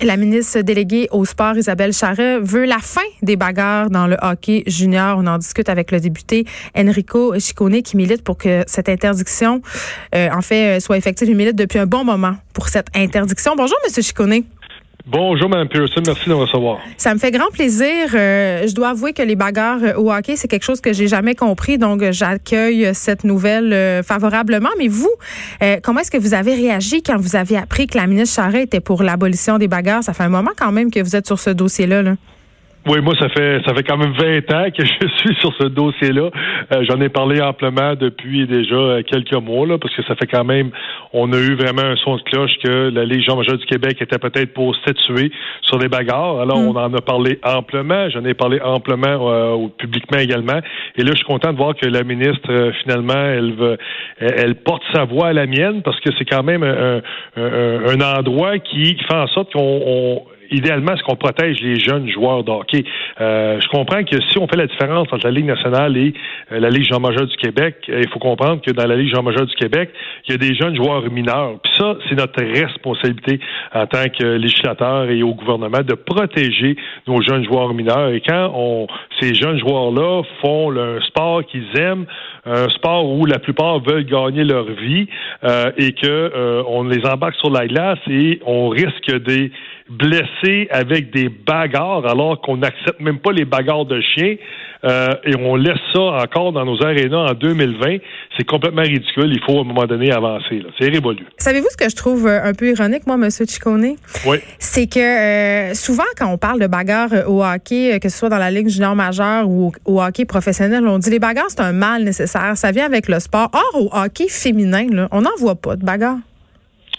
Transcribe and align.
La 0.00 0.16
ministre 0.16 0.62
déléguée 0.62 1.08
au 1.10 1.26
sport, 1.26 1.58
Isabelle 1.58 1.92
Charret, 1.92 2.38
veut 2.40 2.64
la 2.64 2.78
fin 2.78 3.02
des 3.20 3.36
bagarres 3.36 3.90
dans 3.90 4.06
le 4.06 4.16
hockey 4.22 4.62
junior. 4.66 5.18
On 5.18 5.26
en 5.26 5.36
discute 5.36 5.68
avec 5.68 5.90
le 5.90 6.00
député 6.00 6.46
Enrico 6.74 7.38
Ciccone 7.38 7.82
qui 7.82 7.98
milite 7.98 8.24
pour 8.24 8.38
que 8.38 8.64
cette 8.66 8.88
interdiction, 8.88 9.60
euh, 10.14 10.30
en 10.32 10.40
fait, 10.40 10.80
soit 10.80 10.96
effective. 10.96 11.28
Il 11.28 11.36
milite 11.36 11.54
depuis 11.54 11.78
un 11.78 11.84
bon 11.84 12.02
moment 12.02 12.36
pour 12.54 12.70
cette 12.70 12.86
interdiction. 12.96 13.56
Bonjour, 13.58 13.76
Monsieur 13.84 14.00
Ciccone. 14.00 14.44
Bonjour, 15.10 15.48
Mme 15.48 15.68
Pearson. 15.68 16.02
Merci 16.04 16.28
de 16.28 16.34
me 16.34 16.40
recevoir. 16.40 16.80
Ça 16.98 17.14
me 17.14 17.18
fait 17.18 17.30
grand 17.30 17.48
plaisir. 17.50 18.10
Euh, 18.12 18.66
je 18.66 18.74
dois 18.74 18.90
avouer 18.90 19.14
que 19.14 19.22
les 19.22 19.36
bagarres 19.36 19.82
euh, 19.82 19.94
au 19.94 20.12
hockey, 20.12 20.36
c'est 20.36 20.48
quelque 20.48 20.64
chose 20.64 20.82
que 20.82 20.92
j'ai 20.92 21.08
jamais 21.08 21.34
compris. 21.34 21.78
Donc, 21.78 22.02
j'accueille 22.10 22.90
cette 22.92 23.24
nouvelle 23.24 23.72
euh, 23.72 24.02
favorablement. 24.02 24.68
Mais 24.76 24.88
vous, 24.88 25.10
comment 25.82 26.00
est-ce 26.00 26.10
que 26.10 26.18
vous 26.18 26.34
avez 26.34 26.54
réagi 26.54 27.02
quand 27.02 27.16
vous 27.16 27.36
avez 27.36 27.56
appris 27.56 27.86
que 27.86 27.96
la 27.96 28.06
ministre 28.06 28.36
Charret 28.36 28.64
était 28.64 28.80
pour 28.80 29.02
l'abolition 29.02 29.56
des 29.56 29.66
bagarres? 29.66 30.04
Ça 30.04 30.12
fait 30.12 30.24
un 30.24 30.28
moment 30.28 30.50
quand 30.58 30.72
même 30.72 30.90
que 30.90 31.00
vous 31.00 31.16
êtes 31.16 31.26
sur 31.26 31.38
ce 31.38 31.50
dossier-là. 31.50 32.02
là. 32.02 32.16
Oui, 32.88 33.02
moi, 33.02 33.12
ça 33.20 33.28
fait 33.28 33.60
ça 33.66 33.74
fait 33.74 33.82
quand 33.82 33.98
même 33.98 34.12
20 34.12 34.50
ans 34.54 34.70
que 34.70 34.82
je 34.82 35.08
suis 35.18 35.34
sur 35.40 35.52
ce 35.60 35.66
dossier-là. 35.66 36.30
Euh, 36.72 36.84
j'en 36.88 36.98
ai 37.02 37.10
parlé 37.10 37.38
amplement 37.38 37.94
depuis 37.94 38.46
déjà 38.46 38.76
euh, 38.76 39.02
quelques 39.02 39.34
mois, 39.34 39.66
là, 39.66 39.76
parce 39.76 39.94
que 39.94 40.02
ça 40.04 40.14
fait 40.14 40.26
quand 40.26 40.44
même, 40.44 40.70
on 41.12 41.30
a 41.34 41.36
eu 41.36 41.54
vraiment 41.54 41.82
un 41.82 41.96
son 41.96 42.16
de 42.16 42.22
cloche 42.22 42.52
que 42.64 42.88
la 42.88 43.04
Légion 43.04 43.36
majeure 43.36 43.58
du 43.58 43.66
Québec 43.66 44.00
était 44.00 44.18
peut-être 44.18 44.54
pour 44.54 44.74
statuer 44.76 45.30
sur 45.60 45.78
des 45.78 45.88
bagarres. 45.88 46.40
Alors, 46.40 46.60
mm. 46.60 46.68
on 46.68 46.76
en 46.76 46.94
a 46.94 47.00
parlé 47.02 47.38
amplement. 47.44 48.08
J'en 48.08 48.24
ai 48.24 48.32
parlé 48.32 48.58
amplement 48.62 49.30
euh, 49.30 49.68
publiquement 49.76 50.18
également. 50.18 50.60
Et 50.96 51.02
là, 51.02 51.10
je 51.10 51.16
suis 51.16 51.26
content 51.26 51.52
de 51.52 51.58
voir 51.58 51.74
que 51.74 51.86
la 51.86 52.04
ministre, 52.04 52.72
finalement, 52.82 53.12
elle 53.12 53.52
veut, 53.52 53.76
elle, 54.18 54.54
porte 54.54 54.82
sa 54.94 55.04
voix 55.04 55.28
à 55.28 55.32
la 55.34 55.46
mienne, 55.46 55.82
parce 55.82 56.00
que 56.00 56.08
c'est 56.16 56.24
quand 56.24 56.42
même 56.42 56.62
un, 56.62 57.02
un, 57.36 58.00
endroit 58.00 58.58
qui 58.58 58.96
fait 58.96 59.14
en 59.14 59.26
sorte 59.26 59.52
qu'on 59.52 60.22
idéalement, 60.50 60.92
est-ce 60.92 61.02
qu'on 61.02 61.16
protège 61.16 61.60
les 61.60 61.78
jeunes 61.78 62.08
joueurs 62.10 62.44
de 62.44 62.50
hockey? 62.50 62.84
Euh, 63.20 63.60
je 63.60 63.68
comprends 63.68 64.04
que 64.04 64.16
si 64.30 64.38
on 64.38 64.46
fait 64.46 64.56
la 64.56 64.66
différence 64.66 65.08
entre 65.12 65.26
la 65.26 65.30
Ligue 65.30 65.46
nationale 65.46 65.96
et 65.96 66.14
euh, 66.52 66.60
la 66.60 66.70
Ligue 66.70 66.84
jean 66.84 67.00
majeure 67.00 67.26
du 67.26 67.36
Québec, 67.36 67.76
euh, 67.88 68.02
il 68.02 68.08
faut 68.08 68.18
comprendre 68.18 68.60
que 68.62 68.70
dans 68.70 68.86
la 68.86 68.96
Ligue 68.96 69.14
jean 69.14 69.22
majeure 69.22 69.46
du 69.46 69.54
Québec, 69.54 69.90
il 70.26 70.32
y 70.32 70.34
a 70.34 70.38
des 70.38 70.54
jeunes 70.54 70.76
joueurs 70.76 71.10
mineurs. 71.10 71.58
Puis 71.62 71.72
ça, 71.76 71.96
c'est 72.08 72.14
notre 72.14 72.42
responsabilité 72.42 73.40
en 73.74 73.86
tant 73.86 74.04
que 74.08 74.24
législateur 74.24 75.10
et 75.10 75.22
au 75.22 75.34
gouvernement 75.34 75.82
de 75.82 75.94
protéger 75.94 76.76
nos 77.06 77.20
jeunes 77.22 77.44
joueurs 77.44 77.74
mineurs. 77.74 78.10
Et 78.10 78.20
quand 78.20 78.52
on, 78.54 78.86
ces 79.20 79.34
jeunes 79.34 79.58
joueurs-là 79.58 80.22
font 80.40 80.70
le 80.70 81.00
sport 81.02 81.44
qu'ils 81.44 81.76
aiment, 81.78 82.06
un 82.44 82.68
sport 82.70 83.08
où 83.10 83.26
la 83.26 83.38
plupart 83.38 83.80
veulent 83.80 84.04
gagner 84.04 84.44
leur 84.44 84.64
vie 84.64 85.06
euh, 85.44 85.70
et 85.76 85.92
que 85.92 86.62
on 86.66 86.84
les 86.84 87.04
embarque 87.06 87.34
sur 87.36 87.50
la 87.50 87.66
glace 87.66 87.98
et 88.08 88.40
on 88.46 88.68
risque 88.68 89.10
des 89.24 89.50
blessés 89.88 90.68
avec 90.70 91.10
des 91.12 91.28
bagarres 91.28 92.06
alors 92.06 92.40
qu'on 92.40 92.58
n'accepte 92.58 93.00
même 93.00 93.18
pas 93.18 93.32
les 93.32 93.44
bagarres 93.44 93.86
de 93.86 94.00
chiens 94.00 94.36
euh, 94.84 95.14
et 95.24 95.34
on 95.36 95.56
laisse 95.56 95.78
ça 95.92 96.00
encore 96.00 96.52
dans 96.52 96.64
nos 96.64 96.80
arénas 96.84 97.30
en 97.30 97.34
2020. 97.34 97.96
C'est 98.36 98.44
complètement 98.44 98.82
ridicule. 98.82 99.32
Il 99.32 99.40
faut 99.44 99.58
à 99.58 99.62
un 99.62 99.64
moment 99.64 99.86
donné 99.86 100.12
avancer. 100.12 100.62
C'est 100.78 100.88
révolu. 100.88 101.26
Savez-vous 101.36 101.66
ce 101.70 101.76
que 101.76 101.88
je 101.88 101.96
trouve 101.96 102.28
un 102.28 102.52
peu 102.52 102.70
ironique, 102.70 103.06
moi, 103.06 103.16
M. 103.16 103.28
Ciccone? 103.30 103.96
Oui. 104.26 104.38
C'est 104.58 104.86
que 104.86 105.74
souvent, 105.74 106.04
quand 106.16 106.32
on 106.32 106.38
parle 106.38 106.60
de 106.60 106.68
bagarres 106.68 107.28
au 107.28 107.42
hockey, 107.42 107.98
que 108.00 108.08
ce 108.08 108.18
soit 108.18 108.28
dans 108.28 108.38
la 108.38 108.52
Ligue 108.52 108.68
junior 108.68 108.94
majeure 108.94 109.48
ou 109.48 109.72
au 109.84 110.00
hockey 110.00 110.24
professionnel, 110.24 110.86
on 110.86 110.98
dit 110.98 111.10
les 111.10 111.18
bagarres, 111.18 111.46
c'est 111.48 111.60
un 111.60 111.72
mal 111.72 112.04
nécessaire 112.04 112.56
ça 112.58 112.72
vient 112.72 112.86
avec 112.86 113.08
le 113.08 113.20
sport. 113.20 113.50
Or, 113.52 113.80
au 113.80 113.90
hockey 113.92 114.28
féminin, 114.28 115.08
on 115.10 115.22
n'en 115.22 115.36
voit 115.38 115.56
pas 115.56 115.76
de 115.76 115.84
bagarre. 115.84 116.18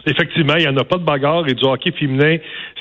Effectivement, 0.05 0.55
il 0.55 0.61
n'y 0.61 0.67
en 0.67 0.78
a 0.78 0.86
pas 0.86 0.97
de 0.97 1.03
bagarre 1.03 1.47
et 1.47 1.53
du 1.53 1.66
hockey 1.66 1.92
féminin, 1.92 2.38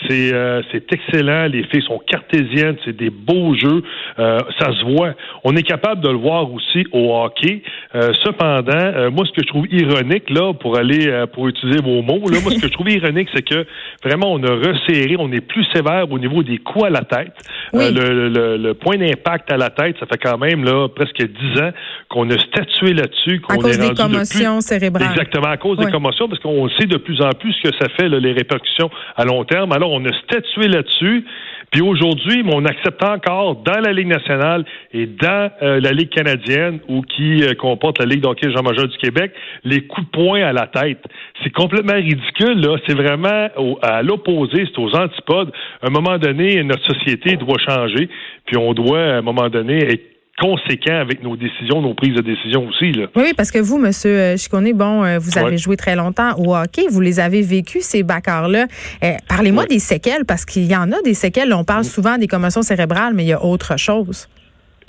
c'est 0.07 0.33
euh, 0.33 0.63
c'est 0.71 0.93
excellent. 0.93 1.47
Les 1.47 1.65
filles 1.65 1.83
sont 1.83 2.01
cartésiennes, 2.07 2.77
c'est 2.85 2.97
des 2.97 3.11
beaux 3.11 3.55
jeux, 3.57 3.83
euh, 4.21 4.39
ça 4.59 4.73
se 4.73 4.85
voit. 4.85 5.15
On 5.43 5.57
est 5.57 5.65
capable 5.65 6.01
de 6.01 6.09
le 6.09 6.17
voir 6.17 6.53
aussi 6.53 6.87
au 6.93 7.17
hockey. 7.17 7.63
Euh, 7.97 8.13
cependant, 8.25 9.11
moi, 9.11 9.25
ce 9.27 9.33
que 9.33 9.43
je 9.43 9.49
trouve 9.49 9.67
ironique 9.71 10.31
là, 10.31 10.53
pour 10.55 10.79
aller 10.79 11.25
pour 11.33 11.49
utiliser 11.49 11.81
vos 11.83 12.03
mots, 12.03 12.29
là, 12.31 12.39
moi, 12.41 12.53
ce 12.53 12.61
que 12.61 12.69
je 12.69 12.73
trouve 12.73 12.91
ironique, 12.91 13.29
c'est 13.35 13.43
que 13.43 13.67
vraiment 14.05 14.33
on 14.33 14.43
a 14.45 14.55
resserré, 14.55 15.17
on 15.19 15.33
est 15.33 15.41
plus 15.41 15.65
sévère 15.75 16.11
au 16.11 16.19
niveau 16.21 16.45
des 16.45 16.59
coups 16.59 16.85
à 16.85 16.91
la 16.91 17.03
tête. 17.03 17.33
Le, 17.73 17.91
le, 18.29 18.57
le, 18.57 18.75
point 18.75 18.97
d'impact 18.97 19.51
à 19.53 19.57
la 19.57 19.71
tête, 19.71 19.97
ça 19.99 20.07
fait 20.07 20.19
quand 20.19 20.39
même 20.39 20.65
là 20.65 20.89
presque 20.89 21.21
dix 21.21 21.61
ans 21.61 21.71
qu'on 22.09 22.31
a 22.31 22.39
statué 22.39 22.95
là-dessus, 22.95 23.41
qu'on 23.41 23.55
est 23.55 23.77
rendu 23.77 23.89
des 23.89 23.95
commotions 23.95 24.61
cérébrales. 24.61 25.11
Exactement 25.11 25.49
à 25.49 25.57
cause 25.57 25.79
des 25.79 25.91
commotions, 25.91 26.29
parce 26.29 26.41
qu'on 26.41 26.69
sait 26.71 26.87
de 26.87 26.97
plus 27.09 27.23
en 27.23 27.31
plus 27.31 27.57
que 27.63 27.71
ça 27.81 27.89
fait 27.97 28.07
les 28.11 28.33
répercussions 28.33 28.91
à 29.17 29.25
long 29.25 29.43
terme. 29.45 29.73
Alors 29.73 29.93
on 29.93 30.05
a 30.05 30.13
statué 30.25 30.69
là-dessus. 30.69 31.25
Puis 31.71 31.81
aujourd'hui, 31.81 32.43
on 32.53 32.65
accepte 32.67 33.03
encore 33.03 33.57
dans 33.57 33.81
la 33.81 33.93
Ligue 33.93 34.09
nationale 34.09 34.65
et 34.93 35.07
dans 35.07 35.51
euh, 35.63 35.81
la 35.81 35.93
Ligue 35.93 36.11
canadienne 36.11 36.81
ou 36.89 37.01
qui 37.03 37.43
euh, 37.43 37.55
comporte 37.55 37.99
la 37.99 38.05
Ligue 38.05 38.21
d'hockey 38.21 38.51
Jean 38.51 38.63
Major 38.63 38.89
du 38.89 38.97
Québec, 38.99 39.33
les 39.65 39.87
coups 39.87 40.07
de 40.07 40.11
poing 40.11 40.43
à 40.43 40.53
la 40.53 40.67
tête. 40.67 41.03
C'est 41.43 41.53
complètement 41.53 41.95
ridicule, 41.95 42.61
là. 42.61 42.77
C'est 42.87 42.95
vraiment 42.95 43.49
à 43.83 44.03
l'opposé, 44.03 44.67
c'est 44.67 44.79
aux 44.79 44.95
antipodes. 44.95 45.53
À 45.83 45.87
un 45.87 45.91
moment 45.91 46.19
donné, 46.19 46.63
notre 46.63 46.85
société 46.85 47.37
doit 47.37 47.59
changer, 47.59 48.09
puis 48.45 48.57
on 48.59 48.73
doit, 48.75 49.01
à 49.01 49.17
un 49.19 49.23
moment 49.23 49.49
donné, 49.49 49.79
être 49.79 50.18
conséquent 50.39 51.01
avec 51.01 51.23
nos 51.23 51.37
décisions, 51.37 51.83
nos 51.83 51.95
prises 51.95 52.15
de 52.15 52.23
décision 52.23 52.67
aussi. 52.69 52.93
Là. 52.93 53.07
Oui, 53.17 53.33
parce 53.37 53.51
que 53.51 53.59
vous, 53.59 53.79
Monsieur 53.79 54.11
euh, 54.11 54.37
Chicone, 54.37 54.73
bon, 54.73 55.05
euh, 55.05 55.19
vous 55.19 55.39
avez 55.39 55.59
joué 55.59 55.77
très 55.77 55.97
longtemps 55.97 56.35
au 56.39 56.57
hockey, 56.57 56.87
vous 56.91 57.01
les 57.01 57.21
avez 57.21 57.43
vécus, 57.43 57.85
ces 57.85 58.03
bacards-là. 58.03 58.67
Euh, 59.03 59.13
parlez-moi 59.29 59.67
des 59.67 59.79
séquelles, 59.79 60.25
parce 60.25 60.45
qu'il 60.45 60.67
y 60.67 60.77
en 60.77 60.93
a 60.93 61.03
des 61.03 61.15
séquelles. 61.15 61.53
On 61.53 61.65
parle 61.65 61.85
souvent 61.85 62.19
des 62.19 62.27
commotions 62.27 62.63
cérébrales, 62.63 63.15
mais 63.15 63.25
il 63.25 63.29
y 63.29 63.33
a 63.33 63.45
autre 63.45 63.77
chose. 63.79 64.29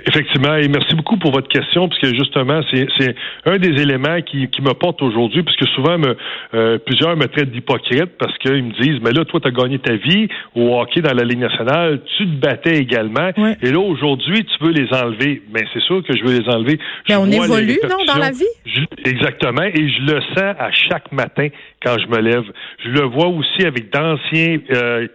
Effectivement, 0.08 0.56
et 0.56 0.68
merci 0.68 0.96
beaucoup 0.96 1.18
pour 1.18 1.32
votre 1.32 1.48
question, 1.48 1.90
puisque 1.90 2.16
justement, 2.16 2.62
c'est 2.72 3.16
un 3.46 3.58
des 3.58 3.82
éléments 3.82 4.22
qui, 4.22 4.48
qui 4.50 4.62
me 4.62 4.74
porte 4.74 5.02
aujourd'hui, 5.02 5.44
puisque 5.44 5.68
souvent, 5.74 5.98
me, 5.98 6.16
euh, 6.54 6.78
plusieurs 6.80 7.16
me 7.18 7.26
traitent 7.26 7.52
d'hypocrite 7.52 8.18
parce 8.18 8.38
qu'ils 8.38 8.64
me 8.64 8.72
disent, 8.82 9.00
mais 9.04 9.12
là, 9.12 9.26
toi, 9.26 9.40
tu 9.40 9.48
as 9.48 9.52
gagné 9.52 9.80
ta 9.80 9.96
vie 9.96 10.28
au 10.56 10.80
hockey 10.80 11.02
dans 11.02 11.14
la 11.14 11.24
Ligue 11.24 11.40
nationale, 11.40 12.02
tu 12.18 12.26
te 12.26 12.36
battais 12.36 12.78
également, 12.78 13.30
et 13.62 13.72
là, 13.72 13.80
aujourd'hui, 13.80 14.46
tu 14.46 14.66
veux 14.66 14.72
les 14.72 14.92
enlever. 14.94 15.42
Mais 15.54 15.66
c'est 15.74 15.82
sûr 15.82 16.04
que 16.04 16.16
je 16.16 16.24
veux 16.24 16.40
les 16.40 16.50
enlever. 16.50 16.80
Mais 17.08 17.16
on 17.16 17.26
évolue, 17.26 17.80
non, 17.90 18.06
dans 18.06 18.20
la 18.20 18.32
vie? 18.32 18.46
exactement, 19.06 19.64
et 19.64 19.90
je 19.90 20.02
le 20.02 20.22
sens 20.36 20.56
à 20.60 20.72
chaque 20.72 21.12
matin 21.12 21.48
quand 21.84 21.96
je 21.98 22.08
me 22.08 22.20
lève. 22.20 22.44
Je 22.84 22.90
le 22.90 23.06
vois 23.06 23.28
aussi 23.28 23.66
avec 23.66 23.92
d'anciens 23.92 24.58
euh, 24.72 25.08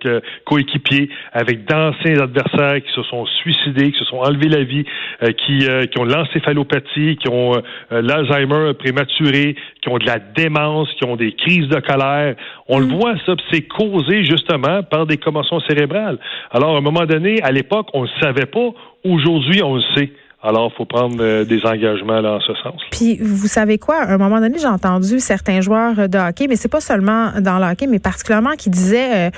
coéquipiers, 0.44 1.10
avec 1.32 1.64
d'anciens 1.64 2.18
adversaires 2.20 2.82
qui 2.82 2.92
se 2.94 3.02
sont 3.04 3.26
suicidés, 3.42 3.92
qui 3.92 3.98
se 3.98 4.04
sont 4.06 4.18
enlevés 4.18 4.48
la 4.48 4.64
vie 4.64 4.73
euh, 5.22 5.32
qui, 5.32 5.68
euh, 5.68 5.86
qui 5.86 5.98
ont 5.98 6.04
l'encéphalopathie, 6.04 7.16
qui 7.16 7.28
ont 7.28 7.54
euh, 7.54 8.02
l'Alzheimer 8.02 8.74
prématuré, 8.74 9.56
qui 9.82 9.88
ont 9.88 9.98
de 9.98 10.06
la 10.06 10.18
démence, 10.18 10.88
qui 10.98 11.06
ont 11.06 11.16
des 11.16 11.32
crises 11.32 11.68
de 11.68 11.80
colère. 11.80 12.34
On 12.68 12.78
le 12.78 12.86
mm. 12.86 12.98
voit, 12.98 13.14
ça, 13.26 13.34
c'est 13.52 13.62
causé 13.62 14.24
justement 14.24 14.82
par 14.82 15.06
des 15.06 15.16
commotions 15.16 15.60
cérébrales. 15.60 16.18
Alors, 16.50 16.74
à 16.74 16.78
un 16.78 16.82
moment 16.82 17.06
donné, 17.06 17.42
à 17.42 17.52
l'époque, 17.52 17.88
on 17.94 18.02
ne 18.02 18.08
savait 18.20 18.46
pas. 18.46 18.70
Aujourd'hui, 19.04 19.62
on 19.62 19.76
le 19.76 19.82
sait. 19.94 20.10
Alors, 20.42 20.70
il 20.72 20.76
faut 20.76 20.84
prendre 20.84 21.44
des 21.44 21.64
engagements 21.64 22.20
là, 22.20 22.34
en 22.34 22.40
ce 22.40 22.52
sens. 22.62 22.78
Puis, 22.90 23.16
vous 23.18 23.46
savez 23.46 23.78
quoi? 23.78 23.96
À 24.02 24.14
un 24.14 24.18
moment 24.18 24.40
donné, 24.40 24.58
j'ai 24.58 24.66
entendu 24.66 25.18
certains 25.18 25.62
joueurs 25.62 26.06
de 26.06 26.18
hockey, 26.18 26.48
mais 26.48 26.56
c'est 26.56 26.70
pas 26.70 26.82
seulement 26.82 27.30
dans 27.40 27.58
le 27.58 27.64
hockey, 27.64 27.86
mais 27.86 27.98
particulièrement 27.98 28.52
qui 28.52 28.68
disaient 28.68 29.28
euh, 29.28 29.30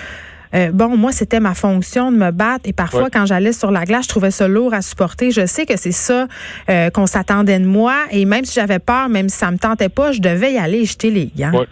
bon, 0.73 0.97
moi, 0.97 1.13
c'était 1.13 1.41
ma 1.41 1.55
fonction 1.55 2.13
de 2.13 2.17
me 2.17 2.31
battre 2.31 2.69
et 2.69 2.73
parfois, 2.73 3.11
quand 3.11 3.27
j'allais 3.27 3.53
sur 3.53 3.71
la 3.71 3.85
glace, 3.85 4.05
je 4.05 4.09
trouvais 4.09 4.31
ça 4.31 4.49
lourd 4.49 4.75
à 4.75 4.83
supporter. 4.83 5.31
Je 5.31 5.47
sais 5.47 5.67
que 5.67 5.77
c'est 5.77 5.93
ça 5.93 6.27
euh, 6.69 6.91
qu'on 6.91 7.07
s'attendait 7.07 7.59
de 7.59 7.67
moi 7.67 7.95
et 8.11 8.25
même 8.25 8.45
si 8.45 8.55
j'avais 8.55 8.79
peur, 8.79 9.09
même 9.09 9.29
si 9.29 9.39
ça 9.39 9.51
me 9.51 9.59
tentait 9.59 9.89
pas, 9.89 10.13
je 10.13 10.21
devais 10.21 10.55
y 10.55 10.59
aller 10.59 10.85
jeter 10.85 11.11
les 11.11 11.31
gants. 11.37 11.65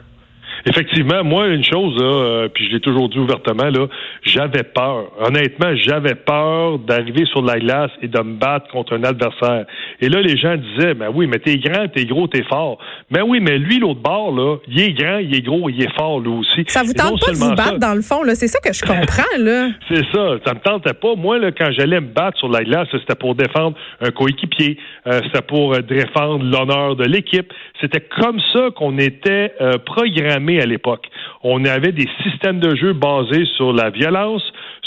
Effectivement, 0.66 1.22
moi, 1.24 1.48
une 1.48 1.64
chose, 1.64 1.96
là, 2.00 2.04
euh, 2.04 2.48
puis 2.48 2.66
je 2.68 2.74
l'ai 2.74 2.80
toujours 2.80 3.08
dit 3.08 3.18
ouvertement, 3.18 3.68
là, 3.68 3.86
j'avais 4.22 4.62
peur. 4.62 5.12
Honnêtement, 5.20 5.74
j'avais 5.76 6.14
peur 6.14 6.78
d'arriver 6.78 7.26
sur 7.26 7.42
la 7.42 7.58
glace 7.58 7.90
et 8.00 8.08
de 8.08 8.18
me 8.18 8.34
battre 8.34 8.68
contre 8.68 8.94
un 8.94 9.04
adversaire. 9.04 9.66
Et 10.00 10.08
là, 10.08 10.22
les 10.22 10.36
gens 10.36 10.56
disaient, 10.56 10.94
ben 10.94 11.10
oui, 11.12 11.26
mais 11.26 11.38
t'es 11.38 11.58
grand, 11.58 11.88
t'es 11.88 12.06
gros, 12.06 12.26
t'es 12.28 12.44
fort. 12.44 12.78
Ben 13.10 13.22
oui, 13.26 13.40
mais 13.40 13.58
lui, 13.58 13.78
l'autre 13.78 14.00
bord, 14.00 14.32
là, 14.34 14.56
il 14.68 14.80
est 14.80 14.92
grand, 14.92 15.18
il 15.18 15.36
est 15.36 15.42
gros, 15.42 15.68
il 15.68 15.82
est 15.82 15.94
fort, 15.96 16.20
lui 16.20 16.32
aussi. 16.32 16.64
Ça 16.68 16.82
vous 16.82 16.94
tente 16.94 17.20
pas 17.20 17.32
de 17.32 17.36
vous 17.36 17.54
battre, 17.54 17.78
dans 17.78 17.94
le 17.94 18.02
fond, 18.02 18.22
là? 18.22 18.34
C'est 18.34 18.48
ça 18.48 18.58
que 18.60 18.72
je 18.72 18.80
comprends, 18.80 19.38
là. 19.38 19.68
C'est 19.88 20.04
ça. 20.12 20.38
Ça 20.46 20.54
me 20.54 20.60
tentait 20.60 20.94
pas. 20.94 21.14
Moi, 21.14 21.38
là, 21.38 21.52
quand 21.52 21.70
j'allais 21.72 22.00
me 22.00 22.08
battre 22.08 22.38
sur 22.38 22.48
la 22.48 22.64
glace, 22.64 22.88
c'était 22.90 23.14
pour 23.14 23.34
défendre 23.34 23.76
un 24.00 24.10
coéquipier. 24.10 24.78
Euh, 25.06 25.20
c'était 25.24 25.42
pour 25.42 25.74
euh, 25.74 25.80
défendre 25.80 26.44
l'honneur 26.44 26.96
de 26.96 27.04
l'équipe. 27.04 27.52
C'était 27.80 28.00
comme 28.00 28.40
ça 28.52 28.70
qu'on 28.74 28.98
était 28.98 29.52
euh, 29.60 29.72
programmé 29.84 30.53
à 30.60 30.66
l'époque. 30.66 31.06
On 31.42 31.64
avait 31.64 31.92
des 31.92 32.08
systèmes 32.22 32.60
de 32.60 32.74
jeu 32.76 32.92
basés 32.92 33.46
sur 33.56 33.72
la 33.72 33.90
violence, 33.90 34.42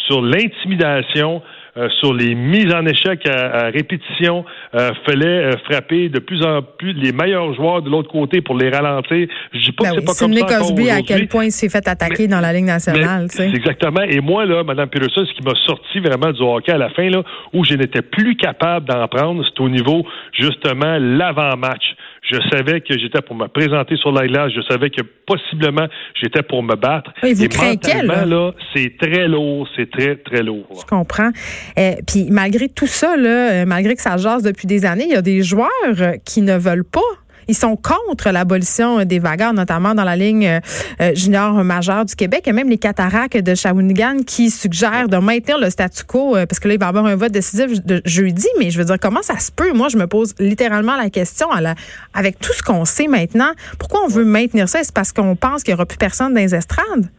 sur 0.08 0.22
l'intimidation, 0.22 1.42
euh, 1.78 1.90
sur 2.00 2.14
les 2.14 2.34
mises 2.34 2.74
en 2.74 2.86
échec 2.88 3.28
à, 3.28 3.70
répétition, 3.70 4.46
euh, 4.74 4.92
fallait 5.06 5.52
frapper 5.70 6.10
de 6.10 6.18
plus 6.18 6.44
en 6.44 6.62
plus 6.64 6.94
les 6.94 7.12
meilleurs 7.12 7.54
joueurs 7.54 7.84
de 7.84 7.90
l'autre 7.90 8.10
côté 8.10 8.42
pour 8.42 8.58
les 8.58 8.70
ralentir. 8.70 9.28
Je 9.54 9.60
dis 9.60 9.72
pas 9.72 9.84
que 9.84 9.90
ben 9.90 10.00
c'est 10.00 10.06
pas 10.06 10.26
comme 10.26 10.34
ça 10.34 10.58
Cosby, 10.60 10.90
à 10.90 11.02
quel 11.02 11.28
point 11.28 11.46
il 11.46 11.52
s'est 11.52 11.70
fait 11.70 11.88
attaquer 11.88 12.28
dans 12.28 12.40
la 12.40 12.52
Ligue 12.52 12.66
nationale. 12.66 13.28
C'est 13.30 13.50
exactement. 13.50 14.02
Et 14.02 14.22
moi, 14.22 14.46
là, 14.46 14.64
Mme 14.64 14.90
Peterson, 14.90 15.24
ce 15.26 15.34
qui 15.34 15.44
m'a 15.44 15.54
sorti 15.68 16.00
vraiment 16.00 16.32
du 16.32 16.42
hockey 16.42 16.72
à 16.72 16.80
la 16.80 16.90
fin, 16.90 17.10
là, 17.10 17.22
où 17.54 17.64
je 17.64 17.76
n'étais 17.76 18.02
plus 18.02 18.36
capable 18.36 18.88
d'en 18.88 19.08
prendre, 19.08 19.44
c'est 19.46 19.62
au 19.62 19.70
niveau, 19.70 20.04
justement, 20.34 20.98
l'avant-match. 21.00 21.96
Je 22.30 22.38
savais 22.52 22.82
que 22.82 22.98
j'étais 22.98 23.22
pour 23.22 23.36
me 23.36 23.48
présenter 23.48 23.96
sur 23.96 24.12
la 24.12 24.28
glace. 24.28 24.52
Je 24.56 24.62
savais 24.62 24.90
que 24.90 25.02
possiblement 25.26 25.88
j'étais 26.22 26.44
pour 26.44 26.62
me 26.64 26.76
battre. 26.76 27.12
Et 27.24 27.34
vous 27.34 27.44
Et 27.44 28.26
là, 28.26 28.52
c'est 28.76 28.98
très 28.98 29.28
lourd, 29.28 29.68
c'est 29.76 29.90
très 29.90 30.16
très 30.18 30.44
lourd. 30.44 30.68
Je 30.82 30.86
comprends. 30.86 31.32
Euh, 31.78 31.94
puis 32.06 32.28
malgré 32.30 32.68
tout 32.70 32.88
ça, 32.88 33.16
là, 33.16 33.52
euh, 33.52 33.66
malgré 33.66 33.96
que 33.96 34.02
ça 34.02 34.18
jase 34.18 34.44
depuis 34.44 34.68
des 34.68 34.86
années, 34.86 35.06
il 35.06 35.12
y 35.12 35.16
a 35.16 35.22
des 35.22 35.42
joueurs 35.42 35.70
euh, 35.86 36.14
qui 36.26 36.42
ne 36.42 36.58
veulent 36.58 36.84
pas 36.84 37.00
ils 37.48 37.56
sont 37.56 37.76
contre 37.76 38.30
l'abolition 38.32 39.04
des 39.06 39.20
vagueurs, 39.20 39.54
notamment 39.54 39.96
dans 39.96 40.04
la 40.04 40.16
ligne 40.16 40.48
euh, 40.48 40.60
euh, 41.02 41.16
junior 41.16 41.54
majeure 41.64 42.06
du 42.06 42.16
Québec. 42.16 42.48
Et 42.48 42.54
même 42.54 42.70
les 42.70 42.78
cataractes 42.78 43.38
de 43.38 43.56
Shawinigan 43.56 44.24
qui 44.26 44.50
suggèrent 44.50 45.08
de 45.08 45.18
maintenir 45.18 45.58
le 45.58 45.70
statu 45.70 46.04
quo, 46.04 46.36
euh, 46.36 46.46
parce 46.46 46.60
que 46.60 46.68
là, 46.68 46.74
il 46.76 46.80
va 46.80 46.88
y 46.88 46.90
avoir 46.90 47.06
un 47.06 47.16
vote 47.16 47.32
décisif 47.32 47.84
de 47.86 48.02
jeudi. 48.06 48.48
Mais 48.60 48.70
je 48.70 48.78
veux 48.78 48.86
dire, 48.86 48.98
comment 49.00 49.22
ça 49.22 49.40
se 49.40 49.52
peut? 49.52 49.74
Moi, 49.74 49.90
je 49.90 49.98
me 49.98 50.08
pose 50.08 50.34
littéralement 50.40 50.96
la 50.96 51.10
question 51.10 51.52
à 51.52 51.62
la, 51.62 51.76
avec 52.14 52.40
tout 52.40 52.54
ce 52.54 52.62
qu'on 52.62 52.86
sait 52.86 53.08
maintenant. 53.08 53.52
Pourquoi 53.80 54.02
on 54.06 54.08
veut 54.08 54.26
maintenir 54.26 54.70
ça? 54.70 54.82
Est-ce 54.82 54.94
parce 54.94 55.12
qu'on 55.12 55.36
pense 55.36 55.64
qu'il 55.64 55.74
n'y 55.74 55.76
aura 55.76 55.86
plus 55.86 55.98
personne 55.98 56.34
dans 56.34 56.40
les 56.40 56.56
estrades? 56.56 57.10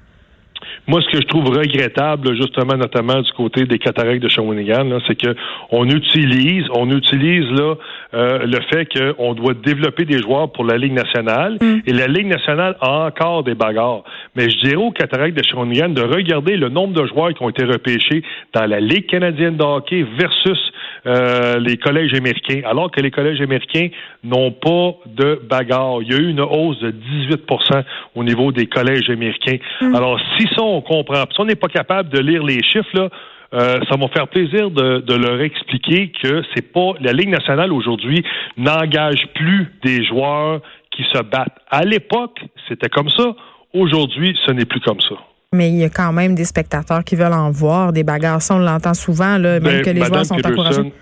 Moi, 0.86 1.00
ce 1.02 1.08
que 1.10 1.20
je 1.20 1.26
trouve 1.26 1.46
regrettable, 1.46 2.34
justement, 2.36 2.76
notamment 2.76 3.20
du 3.20 3.32
côté 3.32 3.64
des 3.64 3.78
cataractes 3.78 4.22
de 4.22 4.28
Shawinigan, 4.28 4.98
c'est 5.06 5.16
que 5.16 5.34
on 5.70 5.88
utilise, 5.88 6.64
on 6.74 6.90
utilise 6.90 7.50
là 7.50 7.74
euh, 8.14 8.46
le 8.46 8.60
fait 8.70 8.86
qu'on 8.86 9.34
doit 9.34 9.54
développer 9.54 10.04
des 10.04 10.18
joueurs 10.18 10.50
pour 10.52 10.64
la 10.64 10.78
Ligue 10.78 10.94
nationale 10.94 11.58
mm. 11.60 11.80
et 11.86 11.92
la 11.92 12.06
Ligue 12.06 12.26
nationale 12.26 12.76
a 12.80 13.06
encore 13.06 13.44
des 13.44 13.54
bagarres. 13.54 14.02
Mais 14.34 14.48
je 14.48 14.58
dirais 14.60 14.76
aux 14.76 14.90
cataractes 14.90 15.36
de 15.36 15.42
Shawinigan 15.44 15.90
de 15.90 16.02
regarder 16.02 16.56
le 16.56 16.68
nombre 16.68 16.94
de 16.94 17.06
joueurs 17.06 17.34
qui 17.34 17.42
ont 17.42 17.50
été 17.50 17.64
repêchés 17.64 18.22
dans 18.54 18.66
la 18.66 18.80
Ligue 18.80 19.06
canadienne 19.06 19.56
de 19.56 19.64
hockey 19.64 20.06
versus 20.18 20.58
euh, 21.06 21.58
les 21.58 21.76
collèges 21.76 22.14
américains, 22.14 22.62
alors 22.66 22.90
que 22.90 23.00
les 23.00 23.10
collèges 23.10 23.40
américains 23.40 23.88
n'ont 24.24 24.50
pas 24.50 24.94
de 25.06 25.40
bagarre. 25.48 25.98
Il 26.02 26.12
y 26.12 26.14
a 26.14 26.18
eu 26.18 26.30
une 26.30 26.40
hausse 26.40 26.80
de 26.80 26.90
18% 26.90 27.82
au 28.14 28.24
niveau 28.24 28.52
des 28.52 28.66
collèges 28.66 29.08
américains. 29.08 29.58
Mm. 29.80 29.94
Alors, 29.94 30.20
si 30.36 30.46
ça, 30.54 30.62
on 30.76 30.82
comprend, 30.82 31.24
si 31.32 31.40
on 31.40 31.44
n'est 31.44 31.54
pas 31.54 31.68
capable 31.68 32.08
de 32.10 32.18
lire 32.18 32.42
les 32.42 32.62
chiffres, 32.62 32.90
là, 32.94 33.08
euh, 33.54 33.78
ça 33.90 33.96
m'a 33.96 34.08
faire 34.08 34.28
plaisir 34.28 34.70
de, 34.70 35.00
de, 35.00 35.14
leur 35.14 35.40
expliquer 35.40 36.12
que 36.22 36.42
c'est 36.54 36.70
pas 36.70 36.92
la 37.00 37.12
Ligue 37.12 37.30
nationale 37.30 37.72
aujourd'hui 37.72 38.22
n'engage 38.58 39.26
plus 39.34 39.72
des 39.82 40.04
joueurs 40.04 40.60
qui 40.94 41.02
se 41.04 41.22
battent. 41.22 41.56
À 41.70 41.82
l'époque, 41.84 42.38
c'était 42.68 42.90
comme 42.90 43.08
ça. 43.08 43.34
Aujourd'hui, 43.72 44.36
ce 44.46 44.52
n'est 44.52 44.66
plus 44.66 44.80
comme 44.80 45.00
ça. 45.00 45.14
Mais 45.54 45.70
il 45.70 45.78
y 45.78 45.84
a 45.84 45.88
quand 45.88 46.12
même 46.12 46.34
des 46.34 46.44
spectateurs 46.44 47.02
qui 47.04 47.16
veulent 47.16 47.32
en 47.32 47.50
voir, 47.50 47.94
des 47.94 48.04
bagarres. 48.04 48.40
on 48.50 48.58
l'entend 48.58 48.92
souvent, 48.92 49.38
là, 49.38 49.60
même 49.60 49.62
ben, 49.62 49.82
que 49.82 49.90
les 49.90 50.04
joueurs 50.04 50.26
sont 50.26 50.34
encouragés. 50.34 50.92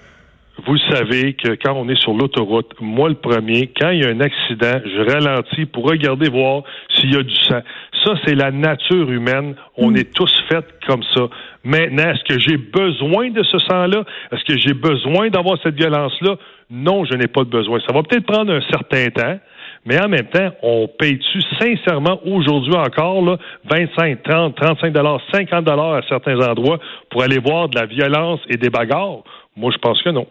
Vous 0.64 0.78
savez 0.90 1.34
que 1.34 1.54
quand 1.62 1.74
on 1.74 1.88
est 1.88 2.00
sur 2.00 2.14
l'autoroute, 2.14 2.72
moi 2.80 3.08
le 3.08 3.16
premier, 3.16 3.72
quand 3.78 3.90
il 3.90 4.02
y 4.02 4.06
a 4.06 4.08
un 4.08 4.20
accident, 4.20 4.80
je 4.84 5.12
ralentis 5.12 5.66
pour 5.66 5.84
regarder 5.84 6.30
voir 6.30 6.62
s'il 6.94 7.12
y 7.12 7.16
a 7.16 7.22
du 7.22 7.34
sang. 7.34 7.60
Ça, 8.06 8.14
c'est 8.24 8.36
la 8.36 8.52
nature 8.52 9.10
humaine. 9.10 9.56
On 9.76 9.90
mm. 9.90 9.96
est 9.96 10.14
tous 10.14 10.32
faits 10.48 10.66
comme 10.86 11.02
ça. 11.14 11.22
Maintenant, 11.64 12.10
est-ce 12.10 12.22
que 12.22 12.38
j'ai 12.38 12.56
besoin 12.56 13.30
de 13.30 13.42
ce 13.42 13.58
sang-là? 13.58 14.04
Est-ce 14.30 14.44
que 14.44 14.56
j'ai 14.56 14.74
besoin 14.74 15.28
d'avoir 15.28 15.58
cette 15.60 15.74
violence-là? 15.74 16.36
Non, 16.70 17.04
je 17.04 17.14
n'ai 17.14 17.26
pas 17.26 17.42
de 17.42 17.50
besoin. 17.50 17.80
Ça 17.80 17.92
va 17.92 18.04
peut-être 18.04 18.26
prendre 18.26 18.52
un 18.52 18.60
certain 18.70 19.08
temps. 19.08 19.40
Mais 19.84 20.00
en 20.00 20.08
même 20.08 20.26
temps, 20.26 20.50
on 20.62 20.88
paye-tu 20.88 21.40
sincèrement 21.60 22.20
aujourd'hui 22.24 22.74
encore 22.74 23.22
là, 23.22 23.38
25, 23.70 24.22
30, 24.22 24.56
35 24.56 24.92
dollars, 24.92 25.20
50 25.32 25.64
dollars 25.64 25.94
à 25.94 26.02
certains 26.08 26.38
endroits 26.40 26.78
pour 27.10 27.22
aller 27.22 27.38
voir 27.38 27.68
de 27.68 27.78
la 27.78 27.86
violence 27.86 28.40
et 28.48 28.56
des 28.56 28.70
bagarres? 28.70 29.22
Moi, 29.56 29.72
je 29.72 29.78
pense 29.78 30.00
que 30.02 30.10
non. 30.10 30.26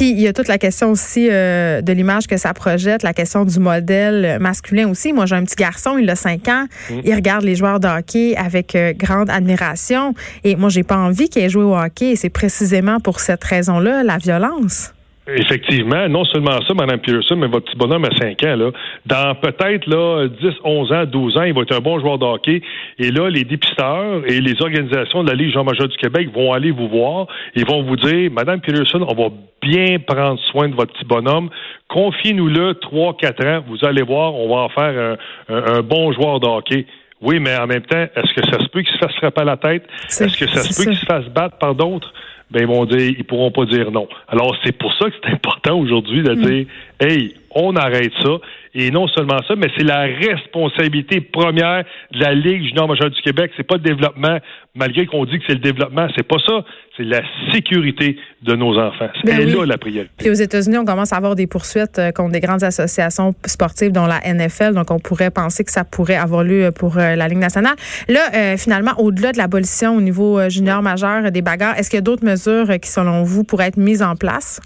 Puis 0.00 0.12
il 0.12 0.20
y 0.20 0.28
a 0.28 0.32
toute 0.32 0.48
la 0.48 0.56
question 0.56 0.92
aussi 0.92 1.28
euh, 1.30 1.82
de 1.82 1.92
l'image 1.92 2.26
que 2.26 2.38
ça 2.38 2.54
projette, 2.54 3.02
la 3.02 3.12
question 3.12 3.44
du 3.44 3.58
modèle 3.58 4.38
masculin 4.40 4.88
aussi. 4.88 5.12
Moi, 5.12 5.26
j'ai 5.26 5.34
un 5.34 5.44
petit 5.44 5.56
garçon, 5.56 5.98
il 5.98 6.08
a 6.08 6.16
5 6.16 6.48
ans, 6.48 6.64
mm. 6.88 7.00
il 7.04 7.14
regarde 7.14 7.44
les 7.44 7.54
joueurs 7.54 7.80
de 7.80 7.86
hockey 7.86 8.34
avec 8.34 8.74
euh, 8.74 8.94
grande 8.96 9.28
admiration. 9.28 10.14
Et 10.42 10.56
moi, 10.56 10.70
j'ai 10.70 10.84
pas 10.84 10.96
envie 10.96 11.28
qu'il 11.28 11.42
ait 11.42 11.50
joué 11.50 11.64
au 11.64 11.76
hockey. 11.76 12.12
Et 12.12 12.16
c'est 12.16 12.30
précisément 12.30 12.98
pour 12.98 13.20
cette 13.20 13.44
raison-là, 13.44 14.02
la 14.02 14.16
violence. 14.16 14.94
Effectivement, 15.26 16.08
non 16.08 16.24
seulement 16.24 16.60
ça, 16.66 16.74
Mme 16.74 16.98
Pearson, 16.98 17.36
mais 17.36 17.46
votre 17.46 17.66
petit 17.66 17.76
bonhomme 17.76 18.04
à 18.04 18.10
5 18.16 18.42
ans, 18.44 18.56
là, 18.56 18.70
dans 19.06 19.34
peut-être 19.34 19.86
là 19.86 20.26
10, 20.28 20.54
11 20.64 20.92
ans, 20.92 21.04
12 21.04 21.36
ans, 21.36 21.42
il 21.42 21.52
va 21.52 21.60
être 21.60 21.76
un 21.76 21.80
bon 21.80 22.00
joueur 22.00 22.18
de 22.18 22.24
hockey. 22.24 22.62
Et 22.98 23.10
là, 23.10 23.28
les 23.28 23.44
dépisteurs 23.44 24.22
et 24.26 24.40
les 24.40 24.60
organisations 24.62 25.22
de 25.22 25.28
la 25.28 25.34
Ligue 25.34 25.52
Jean-Major 25.52 25.88
du 25.88 25.96
Québec 25.98 26.30
vont 26.34 26.52
aller 26.52 26.70
vous 26.70 26.88
voir 26.88 27.26
et 27.54 27.64
vont 27.64 27.82
vous 27.82 27.96
dire, 27.96 28.30
Mme 28.32 28.60
Pearson, 28.60 29.06
on 29.06 29.14
va 29.14 29.28
bien 29.62 29.98
prendre 29.98 30.40
soin 30.50 30.68
de 30.68 30.74
votre 30.74 30.94
petit 30.94 31.04
bonhomme. 31.04 31.50
Confiez-nous-le 31.88 32.74
3, 32.74 33.16
4 33.18 33.46
ans. 33.46 33.64
Vous 33.68 33.84
allez 33.84 34.02
voir, 34.02 34.34
on 34.34 34.48
va 34.48 34.62
en 34.62 34.68
faire 34.70 35.16
un, 35.48 35.82
bon 35.82 36.12
joueur 36.12 36.40
de 36.40 36.46
hockey. 36.46 36.86
Oui, 37.20 37.38
mais 37.38 37.54
en 37.56 37.66
même 37.66 37.82
temps, 37.82 38.06
est-ce 38.16 38.32
que 38.32 38.46
ça 38.50 38.58
se 38.58 38.68
peut 38.68 38.80
qu'il 38.80 38.92
se 38.94 38.98
fasse 38.98 39.14
frapper 39.16 39.42
à 39.42 39.44
la 39.44 39.56
tête? 39.58 39.84
Est-ce 40.08 40.38
que 40.38 40.48
ça 40.48 40.62
se 40.62 40.82
peut 40.82 40.90
qu'il 40.90 40.98
se 40.98 41.04
fasse 41.04 41.26
battre 41.26 41.58
par 41.58 41.74
d'autres? 41.74 42.10
Ben 42.50 42.62
ils 42.62 42.66
vont 42.66 42.84
dire, 42.84 43.14
ils 43.16 43.24
pourront 43.24 43.50
pas 43.50 43.64
dire 43.64 43.90
non. 43.90 44.08
Alors 44.28 44.56
c'est 44.64 44.76
pour 44.76 44.92
ça 44.94 45.08
que 45.10 45.16
c'est 45.22 45.30
important 45.30 45.78
aujourd'hui 45.78 46.22
de 46.22 46.32
mm. 46.32 46.42
dire, 46.42 46.66
hey, 47.00 47.34
on 47.54 47.74
arrête 47.76 48.12
ça. 48.22 48.38
Et 48.72 48.90
non 48.92 49.08
seulement 49.08 49.38
ça, 49.48 49.56
mais 49.56 49.66
c'est 49.76 49.84
la 49.84 50.02
responsabilité 50.02 51.20
première 51.20 51.84
de 52.12 52.20
la 52.20 52.34
Ligue 52.34 52.62
junior 52.68 52.86
majeure 52.86 53.10
du 53.10 53.20
Québec. 53.20 53.50
C'est 53.56 53.66
pas 53.66 53.74
le 53.76 53.82
développement, 53.82 54.38
malgré 54.76 55.06
qu'on 55.06 55.24
dit 55.24 55.38
que 55.38 55.44
c'est 55.48 55.54
le 55.54 55.60
développement, 55.60 56.06
c'est 56.16 56.26
pas 56.26 56.36
ça. 56.46 56.64
C'est 56.96 57.02
la 57.02 57.22
sécurité 57.52 58.16
de 58.42 58.54
nos 58.54 58.78
enfants. 58.78 59.08
C'est 59.24 59.36
ben 59.36 59.52
là 59.52 59.66
la 59.66 59.78
priorité. 59.78 60.12
Puis 60.18 60.30
aux 60.30 60.34
États-Unis, 60.34 60.78
on 60.78 60.84
commence 60.84 61.12
à 61.12 61.16
avoir 61.16 61.34
des 61.34 61.48
poursuites 61.48 61.98
euh, 61.98 62.12
contre 62.12 62.32
des 62.32 62.40
grandes 62.40 62.62
associations 62.62 63.34
sportives, 63.46 63.90
dont 63.90 64.06
la 64.06 64.20
NFL. 64.20 64.74
Donc, 64.74 64.90
on 64.92 65.00
pourrait 65.00 65.30
penser 65.30 65.64
que 65.64 65.72
ça 65.72 65.82
pourrait 65.82 66.16
avoir 66.16 66.44
lieu 66.44 66.70
pour 66.70 66.98
euh, 66.98 67.16
la 67.16 67.26
Ligue 67.26 67.38
nationale. 67.38 67.74
Là, 68.08 68.20
euh, 68.34 68.56
finalement, 68.56 68.92
au-delà 68.98 69.32
de 69.32 69.38
l'abolition 69.38 69.96
au 69.96 70.00
niveau 70.00 70.48
junior 70.48 70.82
majeur 70.82 71.32
des 71.32 71.42
bagarres, 71.42 71.76
est-ce 71.76 71.90
qu'il 71.90 71.96
y 71.96 71.98
a 71.98 72.02
d'autres 72.02 72.24
mesures 72.24 72.68
qui, 72.80 72.88
selon 72.88 73.24
vous, 73.24 73.42
pourraient 73.42 73.68
être 73.68 73.76
mises 73.76 74.02
en 74.02 74.14
place? 74.14 74.60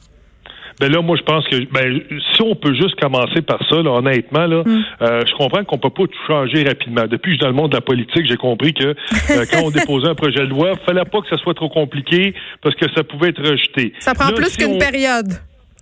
Ben 0.80 0.90
là, 0.90 1.02
moi, 1.02 1.16
je 1.16 1.22
pense 1.22 1.46
que 1.48 1.56
ben, 1.72 2.00
si 2.34 2.42
on 2.42 2.54
peut 2.54 2.74
juste 2.74 2.98
commencer 3.00 3.42
par 3.42 3.60
ça, 3.68 3.76
là, 3.76 3.90
honnêtement, 3.90 4.46
là, 4.46 4.62
mm. 4.64 4.84
euh, 5.02 5.20
je 5.26 5.34
comprends 5.36 5.64
qu'on 5.64 5.78
peut 5.78 5.90
pas 5.90 6.04
tout 6.04 6.26
changer 6.26 6.64
rapidement. 6.64 7.06
Depuis 7.08 7.16
que 7.16 7.28
je 7.30 7.34
suis 7.34 7.38
dans 7.38 7.48
le 7.48 7.54
monde 7.54 7.70
de 7.70 7.76
la 7.76 7.80
politique, 7.80 8.26
j'ai 8.26 8.36
compris 8.36 8.74
que 8.74 8.88
euh, 8.88 9.44
quand 9.50 9.62
on 9.64 9.70
déposait 9.70 10.08
un 10.08 10.14
projet 10.14 10.40
de 10.40 10.50
loi, 10.50 10.72
fallait 10.86 11.04
pas 11.04 11.20
que 11.20 11.28
ça 11.28 11.36
soit 11.38 11.54
trop 11.54 11.68
compliqué 11.68 12.34
parce 12.62 12.74
que 12.74 12.86
ça 12.94 13.04
pouvait 13.04 13.28
être 13.28 13.42
rejeté. 13.42 13.92
Ça 14.00 14.14
prend 14.14 14.32
plus 14.32 14.56
qu'une 14.56 14.78
période. 14.78 15.32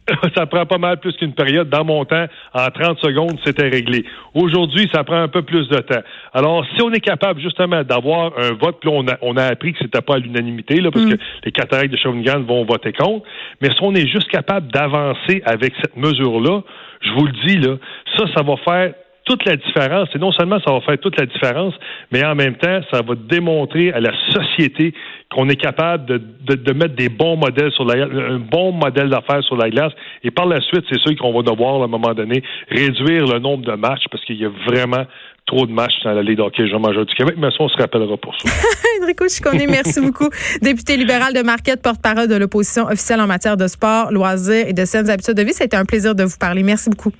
ça 0.35 0.47
prend 0.47 0.67
pas 0.67 0.79
mal 0.79 0.99
plus 0.99 1.13
qu'une 1.17 1.33
période. 1.33 1.69
Dans 1.69 1.85
mon 1.85 2.05
temps, 2.05 2.27
en 2.55 2.67
30 2.67 2.99
secondes, 2.99 3.39
c'était 3.45 3.69
réglé. 3.69 4.05
Aujourd'hui, 4.35 4.89
ça 4.93 5.05
prend 5.05 5.21
un 5.21 5.29
peu 5.29 5.43
plus 5.43 5.69
de 5.69 5.79
temps. 5.79 6.03
Alors, 6.33 6.65
si 6.75 6.83
on 6.83 6.91
est 6.93 7.01
capable 7.01 7.41
justement 7.41 7.83
d'avoir 7.85 8.33
un 8.39 8.53
vote, 8.53 8.79
puis 8.81 8.91
on 8.93 9.07
a, 9.09 9.17
on 9.23 9.37
a 9.37 9.45
appris 9.45 9.73
que 9.73 9.79
c'était 9.81 10.01
pas 10.01 10.17
à 10.17 10.19
l'unanimité, 10.19 10.81
là, 10.81 10.91
parce 10.91 11.05
mm. 11.05 11.13
que 11.13 11.19
les 11.45 11.53
cataractes 11.53 11.93
de 11.93 11.97
Shawinigan 11.97 12.43
vont 12.43 12.65
voter 12.65 12.93
contre, 12.93 13.27
mais 13.61 13.71
si 13.71 13.79
on 13.83 13.95
est 13.95 14.07
juste 14.07 14.29
capable 14.29 14.71
d'avancer 14.73 15.43
avec 15.45 15.73
cette 15.81 15.97
mesure-là, 15.97 16.63
je 17.01 17.13
vous 17.13 17.27
le 17.27 17.33
dis, 17.47 17.59
là, 17.59 17.77
ça, 18.17 18.25
ça 18.35 18.43
va 18.43 18.57
faire 18.57 18.95
toute 19.25 19.45
la 19.45 19.57
différence. 19.57 20.09
Et 20.15 20.19
non 20.19 20.33
seulement 20.33 20.59
ça 20.65 20.73
va 20.73 20.81
faire 20.81 20.99
toute 20.99 21.19
la 21.19 21.27
différence, 21.27 21.75
mais 22.11 22.25
en 22.25 22.35
même 22.35 22.57
temps, 22.57 22.81
ça 22.91 23.03
va 23.03 23.15
démontrer 23.15 23.93
à 23.93 24.01
la 24.01 24.13
société 24.31 24.95
qu'on 25.31 25.49
est 25.49 25.57
capable 25.57 26.07
de, 26.07 26.55
de, 26.55 26.73
mettre 26.73 26.95
des 26.95 27.09
bons 27.09 27.37
modèles 27.37 27.73
sur 27.73 27.85
la 27.85 28.05
un 28.05 28.39
bon 28.39 28.73
modèle 28.73 29.09
d'affaires 29.09 29.43
sur 29.45 29.57
la 29.57 29.71
glace. 29.71 29.93
Et 30.23 30.31
par 30.31 30.47
la 30.47 30.61
suite, 30.61 30.85
c'est 30.91 31.01
sûr 31.01 31.17
qu'on 31.17 31.33
va 31.33 31.43
devoir, 31.43 31.81
à 31.81 31.85
un 31.85 31.89
moment 31.89 32.13
donné, 32.13 32.43
réduire 32.69 33.27
le 33.27 33.39
nombre 33.39 33.65
de 33.65 33.73
matchs 33.73 34.05
parce 34.11 34.25
qu'il 34.25 34.37
y 34.37 34.45
a 34.45 34.51
vraiment 34.67 35.07
trop 35.47 35.67
de 35.67 35.73
matchs 35.73 36.03
dans 36.05 36.13
la 36.13 36.23
Ligue 36.23 36.39
d'hockey 36.39 36.69
Jean-Major 36.69 37.05
du 37.05 37.15
Québec, 37.15 37.35
mais 37.37 37.51
ça, 37.51 37.57
on 37.61 37.69
se 37.69 37.77
rappellera 37.77 38.17
pour 38.17 38.35
ça. 38.39 38.49
Enrico 39.03 39.29
Chiconé, 39.29 39.67
merci 39.67 40.01
beaucoup. 40.05 40.29
Député 40.61 40.97
libéral 40.97 41.33
de 41.35 41.43
Marquette, 41.43 41.83
porte-parole 41.83 42.29
de 42.29 42.37
l'opposition 42.37 42.85
officielle 42.85 43.21
en 43.21 43.27
matière 43.27 43.57
de 43.57 43.67
sport, 43.67 44.13
loisirs 44.13 44.69
et 44.69 44.73
de 44.73 44.85
saines 44.85 45.11
habitudes 45.11 45.35
de 45.35 45.43
vie. 45.43 45.53
C'était 45.53 45.77
un 45.77 45.85
plaisir 45.85 46.15
de 46.15 46.25
vous 46.25 46.39
parler. 46.39 46.63
Merci 46.63 46.91
beaucoup. 46.91 47.13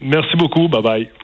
Merci 0.00 0.36
beaucoup. 0.36 0.68
Bye 0.68 0.82
bye. 0.82 1.23